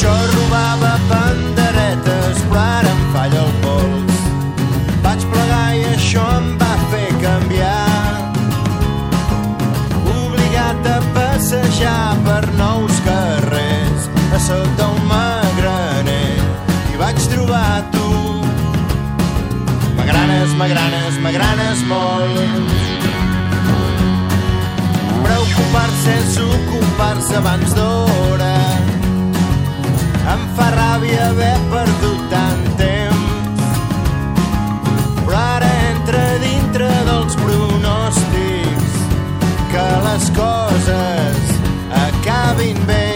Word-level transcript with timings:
Jo 0.00 0.08
robava 0.08 0.94
panderetes, 1.10 2.38
però 2.48 2.60
ara 2.60 2.88
em 2.88 3.00
falla 3.12 3.40
el 3.44 3.50
pols. 3.64 4.20
Vaig 5.04 5.26
plegar 5.32 5.66
i 5.76 5.82
això 5.90 6.22
em 6.38 6.46
va 6.62 6.70
fer 6.92 7.08
canviar. 7.20 8.14
Obligat 10.14 10.88
a 10.88 10.96
passejar 11.18 12.16
per 12.24 12.40
nous 12.62 13.02
carrers, 13.08 14.08
a 14.32 14.40
sota 14.46 14.88
un 14.94 15.04
magraner, 15.10 16.40
i 16.94 16.96
vaig 17.02 17.20
trobar 17.34 17.84
tu. 17.92 18.08
M'agranes, 20.00 20.56
m'agranes, 20.62 21.20
m'agranes 21.26 21.84
molt. 21.92 22.40
Preocupar-se 25.28 26.18
és 26.24 26.42
ocupar-se 26.48 27.40
abans 27.44 27.76
d'hora. 27.76 28.29
Ràbia 31.30 31.54
haver 31.54 31.58
perdut 31.70 32.30
tant 32.30 32.76
temps. 32.76 33.62
Però 35.26 35.36
ara 35.36 35.70
entra 35.90 36.38
dintre 36.42 36.88
dels 37.06 37.36
pronòstics 37.36 38.98
que 39.70 39.86
les 40.06 40.30
coses 40.30 41.54
acabin 42.08 42.86
bé. 42.86 43.09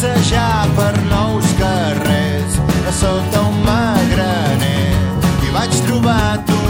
passejar 0.00 0.66
per 0.76 0.94
nous 1.10 1.44
carrers 1.58 2.56
a 2.88 2.92
sota 3.00 3.42
un 3.50 3.60
magraner 3.66 4.96
i 5.44 5.52
vaig 5.52 5.76
trobar 5.84 6.40
tu 6.48 6.69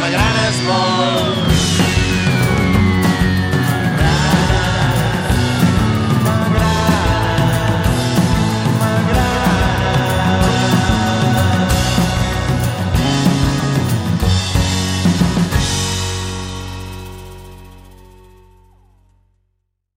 magranes 0.00 0.62
molt. 0.68 1.05